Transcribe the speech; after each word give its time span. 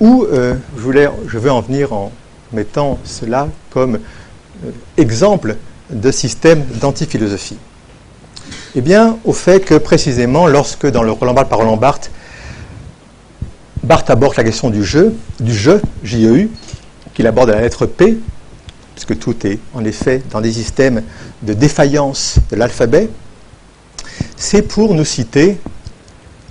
où 0.00 0.24
euh, 0.24 0.54
je, 0.76 1.38
veux 1.38 1.50
en 1.50 1.60
venir 1.60 1.92
en 1.92 2.10
mettant 2.52 2.98
cela 3.04 3.48
comme 3.70 3.96
euh, 4.64 4.70
exemple 4.96 5.56
de 5.90 6.10
système 6.10 6.64
d'antiphilosophie 6.80 7.58
Eh 8.74 8.80
bien, 8.80 9.18
au 9.24 9.32
fait 9.32 9.60
que 9.60 9.74
précisément, 9.74 10.46
lorsque 10.46 10.86
dans 10.86 11.02
le 11.02 11.12
Roland 11.12 11.34
Barthes 11.34 11.48
par 11.48 11.58
Roland 11.58 11.76
Barthes, 11.76 12.10
Barthes 13.82 14.10
aborde 14.10 14.36
la 14.36 14.44
question 14.44 14.70
du 14.70 14.84
jeu, 14.84 15.14
du 15.38 15.54
jeu, 15.54 15.80
J-E-U, 16.02 16.50
qu'il 17.14 17.26
aborde 17.26 17.50
à 17.50 17.56
la 17.56 17.60
lettre 17.62 17.86
P, 17.86 18.18
puisque 18.94 19.18
tout 19.18 19.46
est 19.46 19.58
en 19.74 19.84
effet 19.84 20.22
dans 20.30 20.40
des 20.40 20.52
systèmes 20.52 21.02
de 21.42 21.52
défaillance 21.52 22.36
de 22.50 22.56
l'alphabet, 22.56 23.10
c'est 24.36 24.62
pour 24.62 24.94
nous 24.94 25.04
citer 25.04 25.58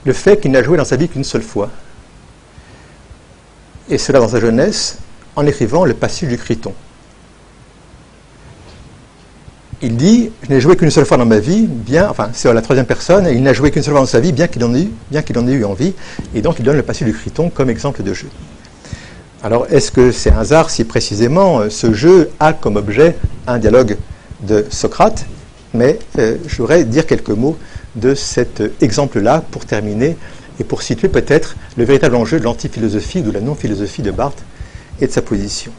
le 0.06 0.14
fait 0.14 0.40
qu'il 0.40 0.52
n'a 0.52 0.64
joué 0.64 0.78
dans 0.78 0.86
sa 0.86 0.96
vie 0.96 1.08
qu'une 1.08 1.24
seule 1.24 1.42
fois. 1.42 1.70
Et 3.90 3.98
cela 3.98 4.20
dans 4.20 4.30
sa 4.30 4.40
jeunesse, 4.40 4.98
en 5.36 5.46
écrivant 5.46 5.86
le 5.86 5.94
passage 5.94 6.30
du 6.30 6.38
Criton. 6.38 6.74
Il 9.82 9.96
dit 9.96 10.32
Je 10.44 10.50
n'ai 10.50 10.60
joué 10.60 10.76
qu'une 10.76 10.92
seule 10.92 11.06
fois 11.06 11.18
dans 11.18 11.26
ma 11.26 11.40
vie, 11.40 11.66
bien, 11.68 12.08
enfin, 12.10 12.30
c'est 12.34 12.54
la 12.54 12.62
troisième 12.62 12.86
personne, 12.86 13.26
et 13.26 13.32
il 13.32 13.42
n'a 13.42 13.54
joué 13.54 13.72
qu'une 13.72 13.82
seule 13.82 13.94
fois 13.94 14.02
dans 14.02 14.06
sa 14.06 14.20
vie, 14.20 14.32
bien 14.32 14.48
qu'il 14.48 14.64
en, 14.64 14.76
ait 14.76 15.54
eu, 15.54 15.66
envie, 15.66 15.94
et 16.36 16.42
donc 16.42 16.60
il 16.60 16.66
donne 16.66 16.76
le 16.76 16.84
passage 16.84 17.08
du 17.08 17.14
Criton 17.14 17.50
comme 17.50 17.70
exemple 17.70 18.04
de 18.04 18.14
jeu. 18.14 18.28
Alors, 19.42 19.68
est-ce 19.72 19.92
que 19.92 20.12
c'est 20.12 20.32
un 20.32 20.40
hasard 20.40 20.70
si 20.70 20.84
précisément 20.84 21.62
euh, 21.62 21.70
ce 21.70 21.94
jeu 21.94 22.30
a 22.42 22.52
comme 22.52 22.76
objet 22.76 23.16
un 23.48 23.58
dialogue 23.58 23.96
de 24.42 24.66
Socrate? 24.70 25.26
Mais 25.74 25.98
euh, 26.18 26.36
je 26.46 26.58
voudrais 26.58 26.84
dire 26.84 27.06
quelques 27.06 27.30
mots 27.30 27.58
de 27.96 28.16
cet 28.16 28.62
exemple-là 28.82 29.42
pour 29.50 29.66
terminer 29.66 30.18
et 30.60 30.64
pour 30.64 30.82
situer 30.82 31.08
peut-être 31.08 31.56
le 31.78 31.86
véritable 31.86 32.16
enjeu 32.16 32.40
de 32.40 32.44
l'antiphilosophie 32.44 33.20
ou 33.20 33.24
de 33.24 33.32
la 33.32 33.42
non-philosophie 33.42 34.02
de 34.02 34.12
Barthes 34.12 34.44
et 35.00 35.08
de 35.08 35.12
sa 35.12 35.22
position, 35.22 35.72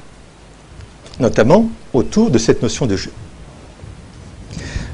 notamment 1.19 1.69
autour 1.93 2.31
de 2.31 2.39
cette 2.39 2.63
notion 2.63 2.87
de 2.87 2.97
jeu. 2.97 3.13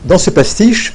Dans 0.04 0.18
ce 0.18 0.30
pastiche, 0.30 0.94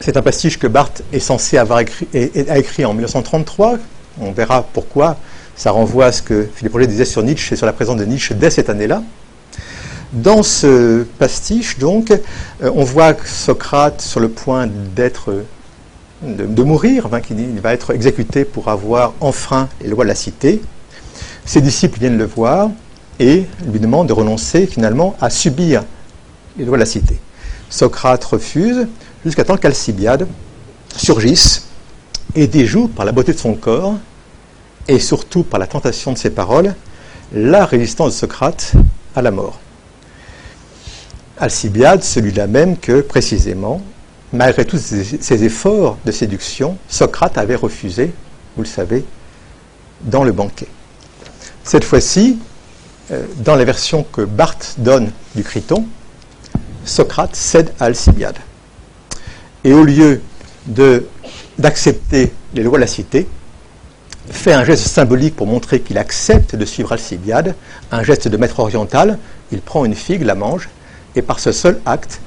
c'est 0.00 0.16
un 0.16 0.22
pastiche 0.22 0.58
que 0.58 0.66
Barthes 0.66 1.02
est 1.12 1.18
censé 1.18 1.58
avoir 1.58 1.80
écrit, 1.80 2.84
en 2.84 2.92
1933. 2.92 3.78
On 4.20 4.32
verra 4.32 4.62
pourquoi. 4.62 5.16
Ça 5.56 5.72
renvoie 5.72 6.06
à 6.06 6.12
ce 6.12 6.22
que 6.22 6.48
Philippe 6.54 6.72
Roger 6.72 6.86
disait 6.86 7.04
sur 7.04 7.22
Nietzsche 7.22 7.54
et 7.54 7.56
sur 7.56 7.66
la 7.66 7.72
présence 7.72 7.96
de 7.96 8.04
Nietzsche 8.04 8.34
dès 8.34 8.50
cette 8.50 8.70
année-là. 8.70 9.02
Dans 10.12 10.42
ce 10.42 11.02
pastiche, 11.18 11.78
donc, 11.78 12.10
euh, 12.10 12.70
on 12.74 12.84
voit 12.84 13.14
Socrate 13.26 14.00
sur 14.00 14.20
le 14.20 14.28
point 14.28 14.66
d'être 14.66 15.44
de, 16.22 16.62
mourir, 16.62 17.08
il 17.30 17.60
va 17.60 17.72
être 17.72 17.94
exécuté 17.94 18.44
pour 18.44 18.68
avoir 18.68 19.14
enfreint 19.20 19.68
les 19.80 19.88
lois 19.88 20.04
de 20.04 20.08
la 20.08 20.14
cité. 20.14 20.60
Ses 21.44 21.60
disciples 21.60 21.98
viennent 21.98 22.18
le 22.18 22.26
voir 22.26 22.70
et 23.20 23.44
lui 23.70 23.80
demandent 23.80 24.08
de 24.08 24.12
renoncer 24.12 24.66
finalement 24.66 25.16
à 25.20 25.30
subir 25.30 25.84
les 26.56 26.64
lois 26.64 26.76
de 26.76 26.80
la 26.80 26.86
cité. 26.86 27.18
Socrate 27.70 28.24
refuse 28.24 28.88
jusqu'à 29.24 29.44
temps 29.44 29.56
qu'Alcibiade 29.56 30.26
surgisse 30.96 31.68
et 32.34 32.46
déjoue 32.46 32.88
par 32.88 33.04
la 33.04 33.12
beauté 33.12 33.32
de 33.32 33.38
son 33.38 33.54
corps 33.54 33.94
et 34.88 34.98
surtout 34.98 35.42
par 35.42 35.60
la 35.60 35.66
tentation 35.66 36.12
de 36.12 36.18
ses 36.18 36.30
paroles 36.30 36.74
la 37.32 37.66
résistance 37.66 38.14
de 38.14 38.18
Socrate 38.18 38.72
à 39.14 39.22
la 39.22 39.30
mort. 39.30 39.60
Alcibiade, 41.38 42.02
celui-là 42.02 42.46
même 42.46 42.76
que 42.76 43.00
précisément, 43.00 43.82
malgré 44.32 44.64
tous 44.64 44.78
ses 44.78 45.44
efforts 45.44 45.98
de 46.04 46.12
séduction, 46.12 46.76
Socrate 46.88 47.38
avait 47.38 47.54
refusé, 47.54 48.12
vous 48.56 48.62
le 48.62 48.68
savez, 48.68 49.04
dans 50.02 50.24
le 50.24 50.32
banquet. 50.32 50.68
Cette 51.64 51.84
fois-ci, 51.84 52.38
euh, 53.10 53.24
dans 53.38 53.56
la 53.56 53.64
version 53.64 54.04
que 54.04 54.22
Barthes 54.22 54.74
donne 54.78 55.10
du 55.34 55.42
Criton, 55.42 55.86
Socrate 56.84 57.34
cède 57.36 57.72
à 57.80 57.86
Alcibiade. 57.86 58.38
Et 59.64 59.72
au 59.72 59.84
lieu 59.84 60.20
d'accepter 61.58 62.32
les 62.54 62.62
lois 62.62 62.78
de 62.78 62.82
la 62.82 62.86
cité, 62.86 63.26
fait 64.30 64.52
un 64.52 64.64
geste 64.64 64.86
symbolique 64.86 65.34
pour 65.36 65.46
montrer 65.46 65.80
qu'il 65.80 65.96
accepte 65.96 66.54
de 66.54 66.64
suivre 66.64 66.92
Alcibiade, 66.92 67.54
un 67.90 68.02
geste 68.02 68.28
de 68.28 68.36
maître 68.36 68.60
oriental, 68.60 69.18
il 69.52 69.60
prend 69.60 69.84
une 69.84 69.94
figue, 69.94 70.22
la 70.22 70.34
mange, 70.34 70.68
et 71.16 71.22
par 71.22 71.40
ce 71.40 71.52
seul 71.52 71.80
acte 71.86 72.20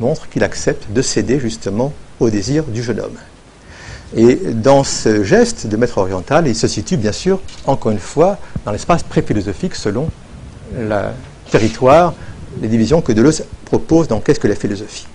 montre 0.00 0.28
qu'il 0.28 0.42
accepte 0.44 0.90
de 0.92 1.02
céder 1.02 1.38
justement 1.38 1.92
au 2.18 2.30
désir 2.30 2.64
du 2.64 2.82
jeune 2.82 3.00
homme. 3.00 3.18
Et 4.16 4.34
dans 4.34 4.82
ce 4.82 5.22
geste 5.22 5.66
de 5.66 5.76
maître 5.76 5.98
oriental, 5.98 6.48
il 6.48 6.56
se 6.56 6.66
situe 6.66 6.96
bien 6.96 7.12
sûr, 7.12 7.40
encore 7.66 7.92
une 7.92 8.00
fois, 8.00 8.38
dans 8.64 8.72
l'espace 8.72 9.02
pré-philosophique 9.02 9.74
selon 9.76 10.08
le 10.76 11.02
territoire, 11.50 12.14
les 12.60 12.68
divisions 12.68 13.00
que 13.00 13.12
Deleuze 13.12 13.44
propose 13.64 14.08
dans 14.08 14.20
Qu'est-ce 14.20 14.40
que 14.40 14.48
la 14.48 14.56
philosophie? 14.56 15.06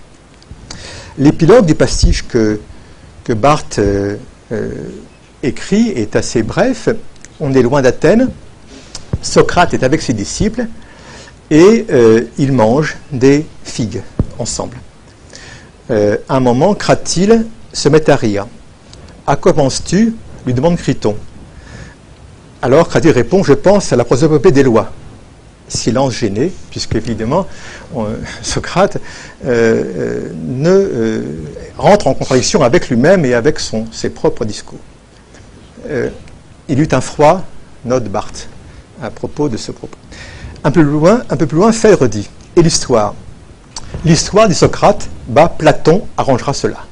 L'épilogue 1.18 1.66
du 1.66 1.74
pastiche 1.74 2.26
que, 2.26 2.60
Barthes 3.28 3.80
euh, 3.80 4.16
euh, 4.52 4.70
écrit 5.42 5.88
est 5.88 6.16
assez 6.16 6.42
bref. 6.42 6.88
On 7.40 7.52
est 7.54 7.62
loin 7.62 7.82
d'Athènes. 7.82 8.30
Socrate 9.20 9.74
est 9.74 9.82
avec 9.82 10.00
ses 10.00 10.12
disciples 10.12 10.66
et 11.50 11.86
euh, 11.90 12.22
ils 12.38 12.52
mangent 12.52 12.96
des 13.12 13.46
figues 13.64 14.02
ensemble. 14.38 14.76
à 15.90 15.94
un 16.28 16.40
moment, 16.40 16.74
Cratyle 16.74 17.46
se 17.72 17.88
met 17.88 18.08
à 18.10 18.16
rire. 18.16 18.46
À 19.26 19.36
quoi 19.36 19.52
penses-tu 19.54 20.14
lui 20.46 20.54
demande 20.54 20.76
Criton. 20.76 21.16
Alors 22.62 22.88
Cratyle 22.88 23.10
répond 23.10 23.42
Je 23.42 23.52
pense 23.52 23.92
à 23.92 23.96
la 23.96 24.04
prosopopée 24.04 24.52
des 24.52 24.62
lois 24.62 24.92
silence 25.68 26.14
gêné, 26.14 26.52
puisque 26.70 26.94
évidemment 26.94 27.46
Socrate 28.42 28.98
euh, 29.44 29.48
euh, 29.48 30.32
ne 30.34 30.70
euh, 30.70 31.22
rentre 31.76 32.06
en 32.06 32.14
contradiction 32.14 32.62
avec 32.62 32.88
lui-même 32.88 33.24
et 33.24 33.34
avec 33.34 33.58
ses 33.92 34.10
propres 34.10 34.44
discours. 34.44 34.78
il 36.68 36.80
eut 36.80 36.88
un 36.92 37.00
froid, 37.00 37.44
note 37.84 38.04
Barthes, 38.04 38.48
à 39.02 39.10
propos 39.10 39.48
de 39.48 39.56
ce 39.56 39.72
propos. 39.72 39.98
Un 40.64 40.70
peu 40.70 40.82
plus 40.82 40.90
loin, 40.90 41.22
un 41.30 41.36
peu 41.36 41.46
plus 41.46 41.58
loin, 41.58 41.72
fait 41.72 41.94
redit. 41.94 42.28
Et 42.56 42.62
l'histoire 42.62 43.14
L'histoire, 44.04 44.48
dit 44.48 44.54
Socrate, 44.54 45.08
bah, 45.26 45.52
Platon 45.56 46.06
arrangera 46.16 46.52
cela. 46.52 46.84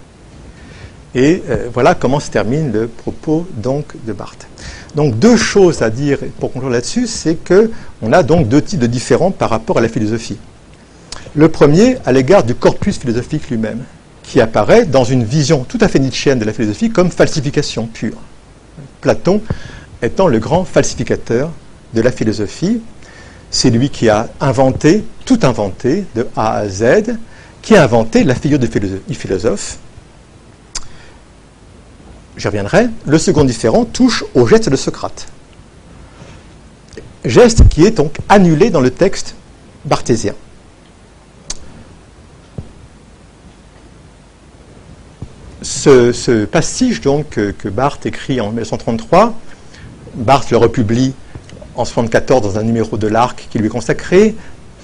Et 1.15 1.43
voilà 1.73 1.95
comment 1.95 2.19
se 2.19 2.29
termine 2.29 2.73
le 2.73 2.89
propos 2.89 3.47
donc 3.57 3.95
de 4.05 4.13
Barthes. 4.13 4.49
Donc 4.97 5.17
deux 5.17 5.37
choses 5.37 5.83
à 5.83 5.91
dire 5.91 6.19
pour 6.41 6.53
conclure 6.53 6.71
là-dessus, 6.71 7.07
c'est 7.07 7.37
qu'on 7.37 8.13
a 8.13 8.23
donc 8.25 8.49
deux 8.49 8.61
types 8.61 8.81
de 8.81 8.89
différents 8.89 9.31
par 9.31 9.51
rapport 9.51 9.79
à 9.79 9.81
la 9.81 9.89
philosophie. 9.89 10.39
Le 11.37 11.49
premier 11.49 11.99
à 12.05 12.13
l'égard 12.13 12.43
du 12.43 12.57
corpus 12.57 12.99
philosophique 12.99 13.49
lui-même, 13.49 13.85
qui 14.25 14.41
apparaît 14.41 14.87
dans 14.87 15.05
une 15.05 15.23
vision 15.23 15.65
tout 15.65 15.79
à 15.81 15.89
fait 15.89 16.01
nietzschéenne 16.01 16.39
de 16.39 16.45
la 16.45 16.53
philosophie 16.53 16.91
comme 16.91 17.11
falsification 17.11 17.87
pure. 17.87 18.17
Platon 19.01 19.41
étant 20.03 20.27
le 20.27 20.39
grand 20.39 20.65
falsificateur 20.65 21.51
de 21.93 22.01
la 22.01 22.11
philosophie, 22.11 22.81
c'est 23.51 23.71
lui 23.71 23.91
qui 23.91 24.09
a 24.09 24.29
inventé, 24.41 25.05
tout 25.25 25.39
inventé, 25.43 26.05
de 26.15 26.27
A 26.37 26.57
à 26.57 26.69
Z, 26.69 27.17
qui 27.63 27.77
a 27.77 27.83
inventé 27.83 28.25
la 28.25 28.35
figure 28.35 28.59
du 28.59 29.15
philosophe, 29.15 29.79
j'y 32.37 32.47
reviendrai, 32.47 32.89
le 33.07 33.19
second 33.19 33.45
différent 33.45 33.85
touche 33.85 34.25
au 34.35 34.47
geste 34.47 34.69
de 34.69 34.77
Socrate. 34.77 35.29
Geste 37.25 37.69
qui 37.69 37.85
est 37.85 37.93
donc 37.93 38.19
annulé 38.29 38.71
dans 38.71 38.81
le 38.81 38.91
texte 38.91 39.35
barthésien. 39.85 40.35
Ce, 45.63 46.13
ce 46.13 46.45
pastiche 46.45 47.01
donc 47.01 47.31
que, 47.31 47.69
Barthes 47.69 48.05
écrit 48.05 48.41
en 48.41 48.49
1933, 48.49 49.35
Barthes 50.15 50.51
le 50.51 50.59
republie 50.59 51.15
en 51.77 51.83
1974 51.83 52.43
dans 52.43 52.59
un 52.59 52.63
numéro 52.63 52.97
de 52.97 53.07
l'Arc 53.07 53.49
qui 53.51 53.59
lui 53.59 53.67
est 53.67 53.71
consacré. 53.71 54.35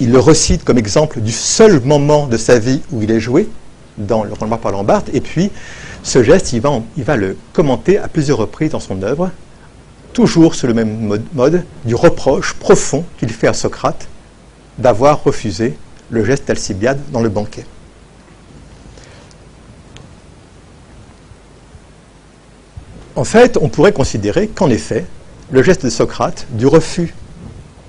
Il 0.00 0.12
le 0.12 0.18
recite 0.18 0.64
comme 0.64 0.78
exemple 0.78 1.20
du 1.20 1.32
seul 1.32 1.80
moment 1.80 2.26
de 2.26 2.36
sa 2.36 2.58
vie 2.58 2.80
où 2.90 3.02
il 3.02 3.10
est 3.10 3.20
joué 3.20 3.48
dans 3.98 4.24
le 4.24 4.32
roman 4.32 4.56
par 4.56 4.82
Barthes. 4.82 5.10
Et 5.12 5.20
puis, 5.20 5.50
ce 6.02 6.22
geste, 6.22 6.52
il 6.52 6.60
va, 6.60 7.16
le 7.16 7.36
commenter 7.52 7.98
à 7.98 8.08
plusieurs 8.08 8.38
reprises 8.38 8.70
dans 8.70 8.80
son 8.80 9.02
œuvre, 9.02 9.30
toujours 10.12 10.54
sur 10.54 10.66
le 10.66 10.74
même 10.74 11.18
mode, 11.34 11.64
du 11.84 11.94
reproche 11.94 12.54
profond 12.54 13.04
qu'il 13.18 13.30
fait 13.30 13.46
à 13.46 13.52
Socrate 13.52 14.08
d'avoir 14.78 15.22
refusé 15.22 15.76
le 16.08 16.24
geste 16.24 16.48
d'Alcibiade 16.48 16.98
dans 17.12 17.20
le 17.20 17.28
banquet. 17.28 17.66
En 23.14 23.24
fait, 23.24 23.58
on 23.60 23.68
pourrait 23.68 23.92
considérer 23.92 24.48
qu'en 24.48 24.70
effet, 24.70 25.04
le 25.52 25.62
geste 25.62 25.84
de 25.84 25.90
Socrate, 25.90 26.46
du 26.50 26.66
refus 26.66 27.14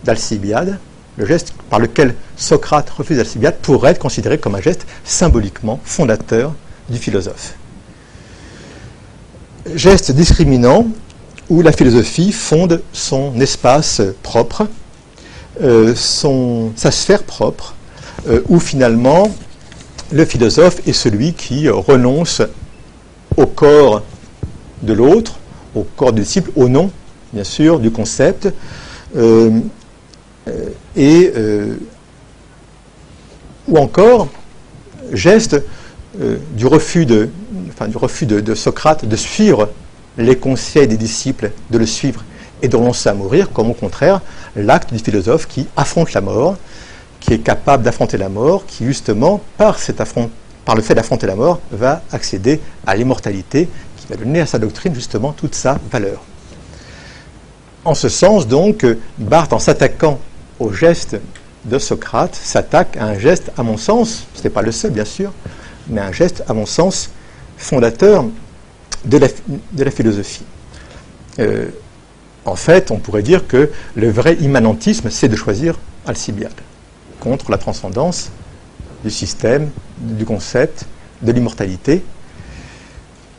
d'Alcibiade, 0.04 0.80
le 1.18 1.26
geste 1.26 1.54
par 1.70 1.80
lequel 1.80 2.16
Socrate 2.38 2.90
refuse 2.90 3.20
Alcibiade, 3.20 3.58
pourrait 3.62 3.92
être 3.92 4.00
considéré 4.00 4.38
comme 4.38 4.56
un 4.56 4.62
geste 4.62 4.88
symboliquement 5.04 5.80
fondateur 5.84 6.54
du 6.90 6.98
philosophe. 6.98 7.56
Geste 9.76 10.12
discriminant 10.12 10.88
où 11.50 11.62
la 11.62 11.72
philosophie 11.72 12.32
fonde 12.32 12.82
son 12.94 13.40
espace 13.40 14.02
propre, 14.24 14.68
son, 15.96 16.72
sa 16.76 16.90
sphère 16.90 17.24
propre, 17.24 17.76
où 18.48 18.60
finalement 18.60 19.30
le 20.12 20.26
philosophe 20.26 20.86
est 20.88 20.94
celui 20.94 21.34
qui 21.34 21.70
renonce 21.70 22.42
au 23.38 23.46
corps 23.46 24.02
de 24.82 24.94
l'autre, 24.94 25.40
au 25.76 25.84
corps 25.84 26.14
du 26.14 26.22
disciple, 26.22 26.52
au 26.56 26.68
nom, 26.68 26.92
bien 27.34 27.44
sûr, 27.44 27.80
du 27.80 27.92
concept, 27.92 28.48
euh, 29.16 29.60
euh, 30.48 30.70
et, 30.96 31.32
euh, 31.36 31.76
ou 33.68 33.78
encore 33.78 34.28
geste 35.14 35.62
du 36.58 36.66
refus, 36.66 37.06
de, 37.06 37.30
du 37.88 37.98
refus 37.98 38.26
de, 38.26 38.56
Socrate 38.56 39.06
de 39.06 39.16
suivre 39.16 39.70
les 40.18 40.36
conseils 40.36 40.88
des 40.88 40.98
disciples, 40.98 41.52
de 41.70 41.78
le 41.78 41.86
suivre 41.86 42.24
et 42.62 42.68
de 42.68 42.76
renoncer 42.76 43.08
à 43.08 43.14
mourir, 43.14 43.52
comme 43.52 43.70
au 43.70 43.74
contraire 43.74 44.22
l'acte 44.56 44.94
du 44.94 45.00
philosophe 45.00 45.48
qui 45.48 45.68
affronte 45.78 46.12
la 46.14 46.22
mort, 46.22 46.58
qui 47.22 47.34
est 47.34 47.40
capable 47.40 47.84
d'affronter 47.84 48.18
la 48.18 48.28
mort, 48.28 48.66
qui 48.66 48.86
justement, 48.86 49.42
par, 49.58 49.78
par 50.66 50.76
le 50.76 50.82
fait 50.82 50.96
d'affronter 50.96 51.28
la 51.28 51.36
mort, 51.36 51.62
va 51.72 52.02
accéder 52.12 52.60
à 52.86 52.96
l'immortalité, 52.96 53.70
qui 53.98 54.08
va 54.08 54.18
donner 54.18 54.42
à 54.42 54.46
sa 54.46 54.60
doctrine 54.60 54.94
justement 54.94 55.32
toute 55.32 55.56
sa 55.56 55.80
valeur. 55.92 56.22
En 57.84 57.96
ce 57.96 58.10
sens, 58.10 58.48
donc, 58.48 58.86
Barthes, 59.18 59.54
en 59.54 59.60
s'attaquant 59.60 60.20
au 60.60 60.72
geste 60.72 61.18
de 61.66 61.80
Socrate, 61.80 62.36
s'attaque 62.36 62.96
à 62.98 63.06
un 63.06 63.18
geste, 63.18 63.52
à 63.58 63.64
mon 63.64 63.78
sens, 63.78 64.28
ce 64.36 64.44
n'est 64.44 64.50
pas 64.52 64.62
le 64.62 64.72
seul 64.72 64.92
bien 64.92 65.06
sûr, 65.06 65.32
mais 65.88 66.02
un 66.02 66.12
geste, 66.12 66.44
à 66.48 66.54
mon 66.54 66.68
sens, 66.68 67.10
fondateur 67.58 68.26
de 69.06 69.18
la, 69.18 69.92
philosophie. 69.92 70.44
Euh, 71.40 71.70
en 72.46 72.56
fait, 72.56 72.92
on 72.92 72.98
pourrait 72.98 73.24
dire 73.24 73.48
que 73.48 73.72
le 73.96 74.12
vrai 74.12 74.36
immanentisme, 74.42 75.10
c'est 75.10 75.28
de 75.28 75.36
choisir 75.36 75.80
Alcibiade 76.06 76.52
contre 77.20 77.52
la 77.52 77.58
transcendance 77.58 78.32
du 79.04 79.12
système, 79.12 79.70
du 79.98 80.26
concept, 80.26 80.86
de 81.22 81.32
l'immortalité. 81.32 82.04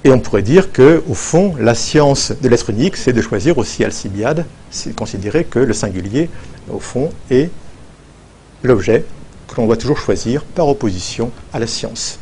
Et 0.05 0.11
on 0.11 0.19
pourrait 0.19 0.43
dire 0.43 0.73
que, 0.73 1.03
au 1.09 1.15
fond, 1.15 1.55
la 1.59 1.75
science 1.75 2.33
de 2.33 2.49
l'être 2.49 2.71
unique, 2.71 2.97
c'est 2.97 3.13
de 3.13 3.23
choisir 3.23 3.59
aussi 3.59 3.85
Alcibiade, 3.85 4.47
c'est 4.71 4.95
considérer 4.95 5.45
que 5.45 5.61
le 5.61 5.73
singulier, 5.73 6.29
au 6.69 6.81
fond, 6.81 7.11
est 7.31 7.51
l'objet 8.65 9.05
que 9.47 9.61
l'on 9.61 9.67
doit 9.67 9.77
toujours 9.77 9.99
choisir 9.99 10.43
par 10.43 10.67
opposition 10.69 11.31
à 11.53 11.61
la 11.61 11.69
science. 11.69 12.19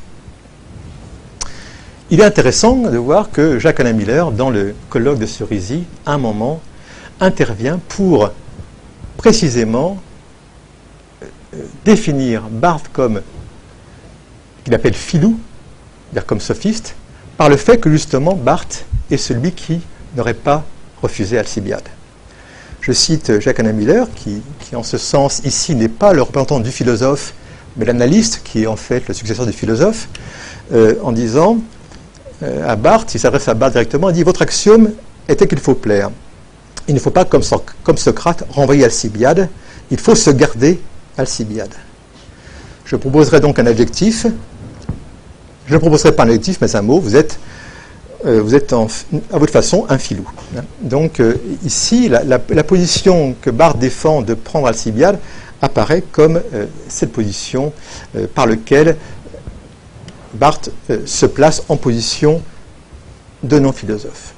Il 2.11 2.21
est 2.21 2.25
intéressant 2.25 2.77
de 2.77 2.99
voir 2.99 3.31
que 3.31 3.59
Jacques-Alain 3.59 3.93
Miller, 3.93 4.33
dans 4.33 4.50
le 4.50 4.75
colloque 4.91 5.19
de 5.19 5.26
Cerisy, 5.26 5.85
à 6.05 6.15
un 6.15 6.19
moment, 6.19 6.61
intervient 7.21 7.79
pour 7.88 8.31
précisément 9.17 9.99
définir 11.85 12.43
Barthes 12.50 12.91
comme 12.93 13.23
qu'il 14.65 14.75
appelle 14.75 14.94
filou, 14.94 15.38
c'est-à-dire 16.11 16.26
comme 16.26 16.41
sophiste, 16.41 16.97
par 17.40 17.48
le 17.48 17.56
fait 17.56 17.78
que 17.78 17.90
justement 17.90 18.34
Barthes 18.34 18.84
est 19.10 19.16
celui 19.16 19.52
qui 19.52 19.81
n'aurait 20.14 20.34
pas 20.34 20.62
refusé 21.00 21.38
Alcibiade. 21.38 21.88
Je 22.82 22.92
cite 22.92 23.40
Jacques-Anna 23.40 23.72
Miller, 23.72 24.08
qui, 24.14 24.42
en 24.75 24.82
ce 24.82 24.98
sens 24.98 25.40
ici 25.46 25.75
n'est 25.75 25.88
pas 25.88 26.12
le 26.12 26.20
représentant 26.20 26.60
du 26.60 26.70
philosophe, 26.70 27.32
mais 27.78 27.87
l'analyste, 27.87 28.42
qui 28.44 28.64
est 28.64 28.66
en 28.66 28.76
fait 28.76 29.08
le 29.08 29.14
successeur 29.14 29.46
du 29.46 29.54
philosophe, 29.54 30.08
euh, 30.75 30.96
en 31.02 31.12
disant 31.12 31.56
euh, 32.42 32.69
à 32.69 32.76
Barthes, 32.76 33.14
il 33.14 33.19
s'adresse 33.19 33.48
à 33.48 33.54
Barthes 33.54 33.72
directement, 33.72 34.10
il 34.10 34.16
dit 34.16 34.22
Votre 34.22 34.42
axiome 34.42 34.90
était 35.26 35.46
qu'il 35.46 35.60
faut 35.60 35.75
plaire. 35.75 36.10
Il 36.88 36.94
ne 36.94 37.00
faut 37.00 37.08
pas, 37.08 37.25
comme, 37.25 37.42
comme 37.82 37.96
Socrate, 37.96 38.44
renvoyer 38.50 38.84
Alcibiade, 38.84 39.48
il 39.90 39.98
faut 39.98 40.14
se 40.14 40.28
garder 40.28 40.78
Alcibiade. 41.16 41.75
Je 42.84 42.96
proposerai 42.96 43.40
donc 43.40 43.58
un 43.58 43.64
adjectif. 43.64 44.26
Je 45.70 45.76
ne 45.76 45.78
proposerai 45.78 46.11
pas 46.11 46.25
un 46.25 46.26
adjectif, 46.26 46.58
mais 46.61 46.75
un 46.75 46.82
mot. 46.82 46.99
Vous 46.99 47.14
êtes, 47.14 47.38
euh, 48.26 48.43
vous 48.43 48.56
êtes 48.56 48.72
à 48.72 49.38
votre 49.38 49.52
façon 49.52 49.87
un 49.88 49.99
filou. 49.99 50.28
Donc 50.81 51.20
euh, 51.20 51.37
ici, 51.64 52.08
la, 52.08 52.38
position 52.64 53.37
que 53.40 53.50
Barthes 53.50 53.78
défend 53.78 54.20
de 54.20 54.34
prendre 54.34 54.67
Alcibiade 54.67 55.20
apparaît 55.62 56.02
comme 56.11 56.40
euh, 56.55 56.67
cette 56.88 57.12
position 57.12 57.72
par 58.34 58.46
laquelle 58.46 58.96
Barthes 60.34 60.70
se 61.06 61.26
place 61.26 61.62
en 61.69 61.76
position 61.76 62.43
de 63.44 63.61
non-philosophe. 63.61 64.28